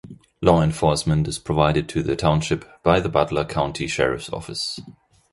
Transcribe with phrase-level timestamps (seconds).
[0.41, 4.79] Law enforcement is provided to the township by the Butler County Sheriff's office.